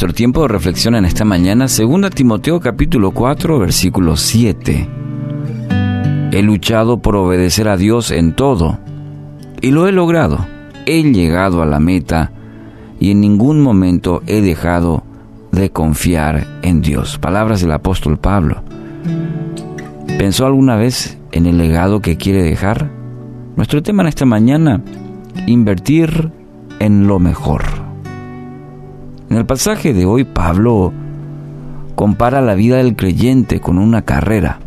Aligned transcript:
Nuestro 0.00 0.14
tiempo 0.14 0.42
de 0.42 0.48
reflexión 0.48 0.94
en 0.94 1.04
esta 1.04 1.24
mañana, 1.24 1.66
2 1.66 2.10
Timoteo 2.10 2.60
capítulo 2.60 3.10
4, 3.10 3.58
versículo 3.58 4.16
7. 4.16 4.88
He 6.30 6.40
luchado 6.40 7.02
por 7.02 7.16
obedecer 7.16 7.66
a 7.66 7.76
Dios 7.76 8.12
en 8.12 8.32
todo, 8.32 8.78
y 9.60 9.72
lo 9.72 9.88
he 9.88 9.92
logrado. 9.92 10.46
He 10.86 11.02
llegado 11.02 11.62
a 11.62 11.66
la 11.66 11.80
meta, 11.80 12.30
y 13.00 13.10
en 13.10 13.20
ningún 13.20 13.60
momento 13.60 14.22
he 14.28 14.40
dejado 14.40 15.02
de 15.50 15.70
confiar 15.70 16.46
en 16.62 16.80
Dios. 16.80 17.18
Palabras 17.18 17.60
del 17.60 17.72
apóstol 17.72 18.20
Pablo. 18.20 18.62
¿Pensó 20.16 20.46
alguna 20.46 20.76
vez 20.76 21.18
en 21.32 21.46
el 21.46 21.58
legado 21.58 22.02
que 22.02 22.16
quiere 22.16 22.44
dejar? 22.44 22.88
Nuestro 23.56 23.82
tema 23.82 24.04
en 24.04 24.10
esta 24.10 24.26
mañana, 24.26 24.80
invertir 25.48 26.30
en 26.78 27.08
lo 27.08 27.18
mejor. 27.18 27.77
En 29.30 29.36
el 29.36 29.44
pasaje 29.44 29.92
de 29.92 30.06
hoy 30.06 30.24
Pablo 30.24 30.92
compara 31.94 32.40
la 32.40 32.54
vida 32.54 32.78
del 32.78 32.96
creyente 32.96 33.60
con 33.60 33.78
una 33.78 34.02
carrera. 34.02 34.58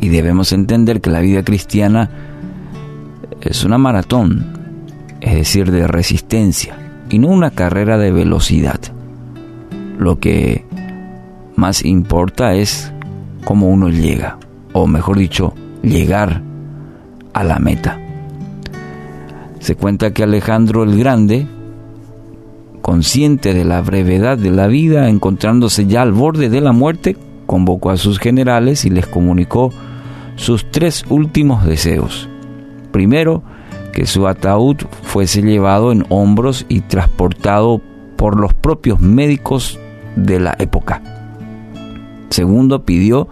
Y 0.00 0.08
debemos 0.08 0.52
entender 0.52 1.00
que 1.00 1.10
la 1.10 1.20
vida 1.20 1.44
cristiana 1.44 2.10
es 3.40 3.64
una 3.64 3.78
maratón, 3.78 4.58
es 5.20 5.34
decir, 5.34 5.70
de 5.70 5.86
resistencia, 5.86 6.76
y 7.08 7.18
no 7.18 7.28
una 7.28 7.50
carrera 7.50 7.98
de 7.98 8.10
velocidad. 8.10 8.80
Lo 9.98 10.18
que 10.18 10.64
más 11.54 11.84
importa 11.84 12.54
es 12.54 12.92
cómo 13.44 13.68
uno 13.68 13.90
llega, 13.90 14.38
o 14.72 14.86
mejor 14.86 15.18
dicho, 15.18 15.54
llegar 15.82 16.42
a 17.32 17.44
la 17.44 17.58
meta. 17.58 18.00
Se 19.60 19.76
cuenta 19.76 20.12
que 20.12 20.24
Alejandro 20.24 20.82
el 20.82 20.98
Grande, 20.98 21.46
consciente 22.80 23.54
de 23.54 23.64
la 23.64 23.80
brevedad 23.80 24.38
de 24.38 24.50
la 24.50 24.66
vida, 24.66 25.08
encontrándose 25.08 25.86
ya 25.86 26.02
al 26.02 26.12
borde 26.12 26.48
de 26.48 26.60
la 26.60 26.72
muerte, 26.72 27.16
convocó 27.46 27.90
a 27.90 27.96
sus 27.96 28.18
generales 28.18 28.84
y 28.84 28.90
les 28.90 29.06
comunicó 29.06 29.72
sus 30.36 30.70
tres 30.70 31.04
últimos 31.08 31.64
deseos. 31.64 32.28
Primero, 32.92 33.42
que 33.92 34.06
su 34.06 34.26
ataúd 34.26 34.76
fuese 35.02 35.42
llevado 35.42 35.92
en 35.92 36.06
hombros 36.08 36.64
y 36.68 36.80
transportado 36.80 37.80
por 38.16 38.38
los 38.38 38.54
propios 38.54 39.00
médicos 39.00 39.78
de 40.16 40.40
la 40.40 40.54
época. 40.58 41.02
Segundo, 42.30 42.84
pidió 42.84 43.28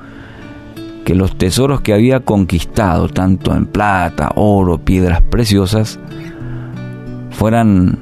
que 1.05 1.15
los 1.15 1.39
tesoros 1.39 1.81
que 1.81 1.95
había 1.95 2.21
conquistado, 2.21 3.09
tanto 3.09 3.55
en 3.55 3.67
plata, 3.67 4.33
oro, 4.35 4.79
piedras 4.79 5.23
preciosas, 5.23 5.99
fueran 7.31 7.99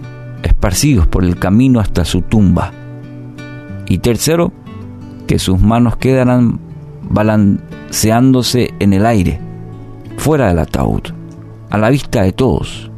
esparcidos 0.57 1.07
por 1.07 1.23
el 1.23 1.39
camino 1.39 1.81
hasta 1.81 2.07
su 2.07 2.23
tumba. 2.23 2.73
Y 3.87 3.99
tercero, 3.99 4.53
que 5.27 5.39
sus 5.39 5.61
manos 5.61 5.97
quedaran 5.99 6.59
balanceándose 7.11 8.73
en 8.79 8.95
el 8.95 9.05
aire, 9.05 9.39
fuera 10.17 10.49
del 10.49 10.59
ataúd, 10.59 11.03
a 11.69 11.77
la 11.77 11.91
vista 11.91 12.23
de 12.23 12.33
todos. 12.33 12.91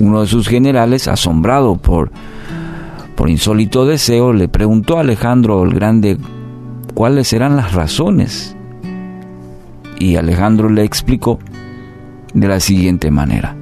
Uno 0.00 0.22
de 0.22 0.26
sus 0.26 0.48
generales, 0.48 1.06
asombrado 1.06 1.76
por, 1.76 2.10
por 3.14 3.30
insólito 3.30 3.86
deseo, 3.86 4.32
le 4.32 4.48
preguntó 4.48 4.98
a 4.98 5.02
Alejandro 5.02 5.62
el 5.62 5.72
Grande 5.72 6.18
cuáles 6.94 7.32
eran 7.32 7.54
las 7.56 7.74
razones. 7.74 8.56
Y 10.00 10.16
Alejandro 10.16 10.68
le 10.68 10.82
explicó 10.82 11.38
de 12.34 12.48
la 12.48 12.58
siguiente 12.58 13.12
manera. 13.12 13.56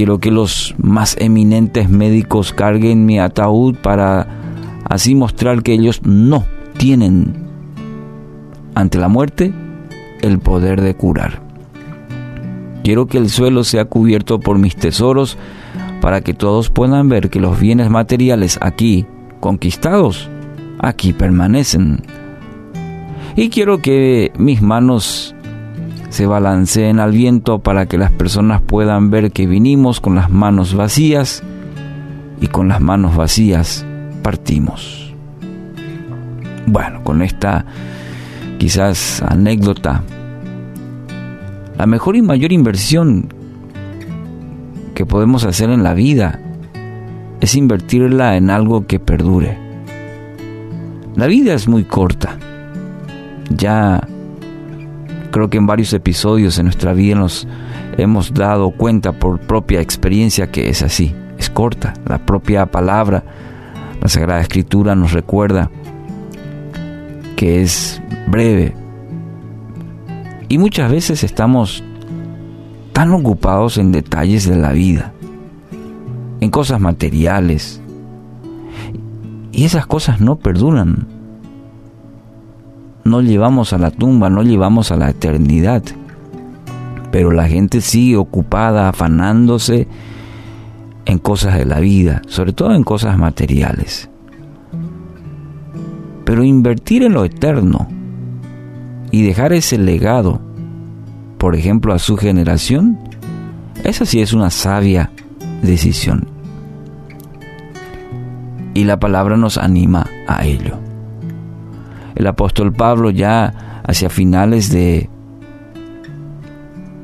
Quiero 0.00 0.18
que 0.18 0.30
los 0.30 0.74
más 0.78 1.14
eminentes 1.20 1.90
médicos 1.90 2.54
carguen 2.54 3.04
mi 3.04 3.20
ataúd 3.20 3.74
para 3.76 4.26
así 4.88 5.14
mostrar 5.14 5.62
que 5.62 5.74
ellos 5.74 6.00
no 6.04 6.46
tienen 6.78 7.34
ante 8.74 8.96
la 8.96 9.08
muerte 9.08 9.52
el 10.22 10.38
poder 10.38 10.80
de 10.80 10.94
curar. 10.94 11.42
Quiero 12.82 13.08
que 13.08 13.18
el 13.18 13.28
suelo 13.28 13.62
sea 13.62 13.84
cubierto 13.84 14.40
por 14.40 14.56
mis 14.56 14.74
tesoros 14.74 15.36
para 16.00 16.22
que 16.22 16.32
todos 16.32 16.70
puedan 16.70 17.10
ver 17.10 17.28
que 17.28 17.38
los 17.38 17.60
bienes 17.60 17.90
materiales 17.90 18.58
aquí 18.62 19.04
conquistados, 19.38 20.30
aquí 20.78 21.12
permanecen. 21.12 22.04
Y 23.36 23.50
quiero 23.50 23.82
que 23.82 24.32
mis 24.38 24.62
manos 24.62 25.34
se 26.10 26.26
balanceen 26.26 27.00
al 27.00 27.12
viento 27.12 27.60
para 27.60 27.86
que 27.86 27.96
las 27.96 28.10
personas 28.10 28.60
puedan 28.60 29.10
ver 29.10 29.30
que 29.30 29.46
vinimos 29.46 30.00
con 30.00 30.16
las 30.16 30.28
manos 30.28 30.74
vacías 30.74 31.42
y 32.40 32.48
con 32.48 32.68
las 32.68 32.80
manos 32.80 33.16
vacías 33.16 33.86
partimos. 34.22 35.14
Bueno, 36.66 37.02
con 37.04 37.22
esta 37.22 37.64
quizás 38.58 39.22
anécdota, 39.22 40.02
la 41.78 41.86
mejor 41.86 42.16
y 42.16 42.22
mayor 42.22 42.52
inversión 42.52 43.32
que 44.94 45.06
podemos 45.06 45.44
hacer 45.44 45.70
en 45.70 45.82
la 45.82 45.94
vida 45.94 46.40
es 47.40 47.54
invertirla 47.54 48.36
en 48.36 48.50
algo 48.50 48.86
que 48.86 48.98
perdure. 48.98 49.56
La 51.14 51.26
vida 51.26 51.54
es 51.54 51.68
muy 51.68 51.84
corta. 51.84 52.36
Ya 53.48 54.06
Creo 55.30 55.48
que 55.48 55.58
en 55.58 55.66
varios 55.66 55.92
episodios 55.92 56.58
en 56.58 56.66
nuestra 56.66 56.92
vida 56.92 57.14
nos 57.14 57.46
hemos 57.96 58.34
dado 58.34 58.70
cuenta 58.70 59.12
por 59.12 59.38
propia 59.40 59.80
experiencia 59.80 60.50
que 60.50 60.68
es 60.68 60.82
así, 60.82 61.14
es 61.38 61.48
corta. 61.50 61.94
La 62.06 62.18
propia 62.18 62.66
palabra, 62.66 63.22
la 64.00 64.08
Sagrada 64.08 64.40
Escritura 64.40 64.94
nos 64.94 65.12
recuerda 65.12 65.70
que 67.36 67.62
es 67.62 68.02
breve. 68.26 68.74
Y 70.48 70.58
muchas 70.58 70.90
veces 70.90 71.22
estamos 71.22 71.84
tan 72.92 73.12
ocupados 73.12 73.78
en 73.78 73.92
detalles 73.92 74.48
de 74.48 74.56
la 74.56 74.72
vida, 74.72 75.12
en 76.40 76.50
cosas 76.50 76.80
materiales, 76.80 77.80
y 79.52 79.64
esas 79.64 79.86
cosas 79.86 80.20
no 80.20 80.36
perduran 80.36 81.06
no 83.04 83.22
llevamos 83.22 83.72
a 83.72 83.78
la 83.78 83.90
tumba, 83.90 84.30
no 84.30 84.42
llevamos 84.42 84.90
a 84.90 84.96
la 84.96 85.10
eternidad. 85.10 85.82
Pero 87.10 87.32
la 87.32 87.48
gente 87.48 87.80
sigue 87.80 88.16
ocupada, 88.16 88.88
afanándose 88.88 89.88
en 91.06 91.18
cosas 91.18 91.56
de 91.56 91.64
la 91.64 91.80
vida, 91.80 92.22
sobre 92.26 92.52
todo 92.52 92.74
en 92.74 92.84
cosas 92.84 93.18
materiales. 93.18 94.08
Pero 96.24 96.44
invertir 96.44 97.02
en 97.02 97.14
lo 97.14 97.24
eterno 97.24 97.88
y 99.10 99.22
dejar 99.22 99.52
ese 99.52 99.78
legado, 99.78 100.40
por 101.38 101.56
ejemplo, 101.56 101.92
a 101.92 101.98
su 101.98 102.16
generación, 102.16 102.98
esa 103.82 104.06
sí 104.06 104.20
es 104.20 104.32
una 104.32 104.50
sabia 104.50 105.10
decisión. 105.62 106.28
Y 108.74 108.84
la 108.84 109.00
palabra 109.00 109.36
nos 109.36 109.58
anima 109.58 110.06
a 110.28 110.44
ello 110.46 110.89
el 112.20 112.26
apóstol 112.26 112.72
Pablo 112.72 113.10
ya 113.10 113.80
hacia 113.82 114.10
finales 114.10 114.70
de, 114.70 115.08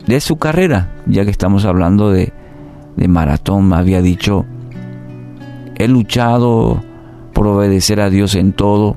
de 0.06 0.20
su 0.20 0.36
carrera, 0.36 0.92
ya 1.06 1.24
que 1.24 1.30
estamos 1.30 1.64
hablando 1.64 2.10
de, 2.10 2.34
de 2.96 3.08
maratón, 3.08 3.72
había 3.72 4.02
dicho, 4.02 4.44
he 5.76 5.88
luchado 5.88 6.84
por 7.32 7.46
obedecer 7.46 8.00
a 8.00 8.10
Dios 8.10 8.34
en 8.34 8.52
todo, 8.52 8.96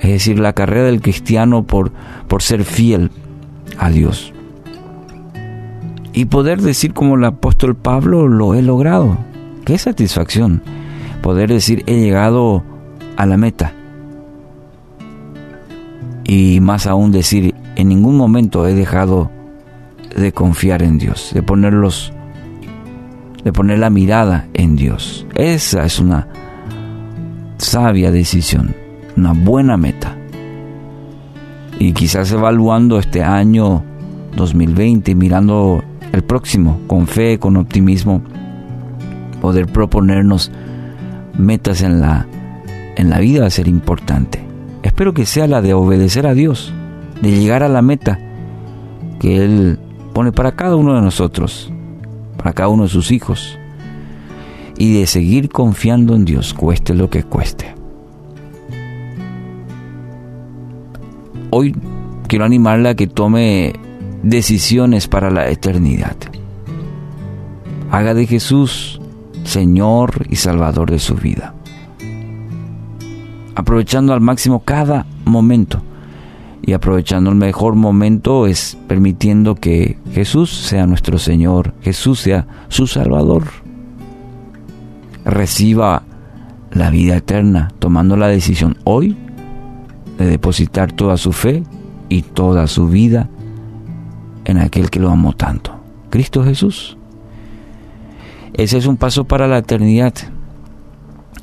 es 0.00 0.10
decir, 0.10 0.40
la 0.40 0.52
carrera 0.52 0.86
del 0.86 1.00
cristiano 1.00 1.62
por, 1.62 1.92
por 2.26 2.42
ser 2.42 2.64
fiel 2.64 3.12
a 3.78 3.90
Dios. 3.90 4.32
Y 6.12 6.24
poder 6.24 6.60
decir 6.60 6.92
como 6.92 7.14
el 7.14 7.24
apóstol 7.24 7.76
Pablo, 7.76 8.26
lo 8.26 8.54
he 8.54 8.62
logrado. 8.62 9.16
Qué 9.64 9.78
satisfacción 9.78 10.62
poder 11.22 11.50
decir, 11.50 11.84
he 11.86 12.00
llegado 12.00 12.64
a 13.16 13.26
la 13.26 13.36
meta 13.36 13.72
y 16.26 16.60
más 16.60 16.86
aún 16.86 17.12
decir, 17.12 17.54
en 17.76 17.88
ningún 17.88 18.16
momento 18.16 18.66
he 18.66 18.74
dejado 18.74 19.30
de 20.16 20.32
confiar 20.32 20.82
en 20.82 20.98
Dios, 20.98 21.30
de 21.32 21.42
ponerlos, 21.42 22.12
de 23.44 23.52
poner 23.52 23.78
la 23.78 23.90
mirada 23.90 24.48
en 24.52 24.74
Dios. 24.74 25.24
Esa 25.34 25.84
es 25.84 26.00
una 26.00 26.26
sabia 27.58 28.10
decisión, 28.10 28.74
una 29.16 29.32
buena 29.32 29.76
meta. 29.76 30.16
y 31.78 31.92
quizás 31.92 32.32
evaluando 32.32 32.98
este 32.98 33.22
año 33.22 33.84
2020, 34.34 35.14
mirando 35.14 35.84
el 36.10 36.24
próximo 36.24 36.80
con 36.86 37.06
fe, 37.06 37.38
con 37.38 37.58
optimismo, 37.58 38.22
poder 39.42 39.66
proponernos 39.66 40.50
metas 41.36 41.82
en 41.82 42.00
la, 42.00 42.26
en 42.96 43.10
la 43.10 43.18
vida 43.18 43.42
va 43.42 43.46
a 43.48 43.50
ser 43.50 43.68
importante. 43.68 44.45
Espero 44.86 45.12
que 45.12 45.26
sea 45.26 45.48
la 45.48 45.62
de 45.62 45.74
obedecer 45.74 46.28
a 46.28 46.34
Dios, 46.34 46.72
de 47.20 47.32
llegar 47.32 47.64
a 47.64 47.68
la 47.68 47.82
meta 47.82 48.20
que 49.18 49.44
Él 49.44 49.80
pone 50.14 50.30
para 50.30 50.52
cada 50.52 50.76
uno 50.76 50.94
de 50.94 51.02
nosotros, 51.02 51.72
para 52.36 52.52
cada 52.52 52.68
uno 52.68 52.84
de 52.84 52.88
sus 52.88 53.10
hijos, 53.10 53.58
y 54.78 54.96
de 54.96 55.08
seguir 55.08 55.48
confiando 55.48 56.14
en 56.14 56.24
Dios, 56.24 56.54
cueste 56.54 56.94
lo 56.94 57.10
que 57.10 57.24
cueste. 57.24 57.74
Hoy 61.50 61.74
quiero 62.28 62.44
animarla 62.44 62.90
a 62.90 62.94
que 62.94 63.08
tome 63.08 63.72
decisiones 64.22 65.08
para 65.08 65.32
la 65.32 65.48
eternidad. 65.48 66.16
Haga 67.90 68.14
de 68.14 68.28
Jesús 68.28 69.00
Señor 69.42 70.28
y 70.30 70.36
Salvador 70.36 70.92
de 70.92 71.00
su 71.00 71.16
vida. 71.16 71.55
Aprovechando 73.56 74.12
al 74.12 74.20
máximo 74.20 74.60
cada 74.60 75.06
momento. 75.24 75.82
Y 76.62 76.72
aprovechando 76.72 77.30
el 77.30 77.36
mejor 77.36 77.74
momento 77.74 78.46
es 78.46 78.78
permitiendo 78.86 79.56
que 79.56 79.98
Jesús 80.12 80.50
sea 80.50 80.86
nuestro 80.86 81.18
Señor, 81.18 81.74
Jesús 81.80 82.20
sea 82.20 82.46
su 82.68 82.86
Salvador. 82.86 83.44
Reciba 85.24 86.02
la 86.70 86.90
vida 86.90 87.16
eterna 87.16 87.72
tomando 87.78 88.16
la 88.16 88.28
decisión 88.28 88.76
hoy 88.84 89.16
de 90.18 90.26
depositar 90.26 90.92
toda 90.92 91.16
su 91.16 91.32
fe 91.32 91.62
y 92.08 92.22
toda 92.22 92.66
su 92.66 92.88
vida 92.88 93.28
en 94.44 94.58
aquel 94.58 94.90
que 94.90 95.00
lo 95.00 95.10
amó 95.10 95.32
tanto, 95.32 95.72
Cristo 96.10 96.44
Jesús. 96.44 96.96
Ese 98.54 98.78
es 98.78 98.86
un 98.86 98.96
paso 98.96 99.24
para 99.24 99.48
la 99.48 99.58
eternidad 99.58 100.14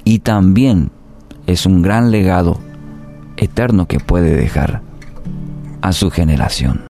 y 0.04 0.20
también 0.20 0.92
es 1.48 1.66
un 1.66 1.82
gran 1.82 2.12
legado 2.12 2.60
eterno 3.38 3.88
que 3.88 4.00
puede 4.00 4.36
dejar 4.36 4.82
a 5.82 5.92
su 5.92 6.10
generación. 6.10 6.82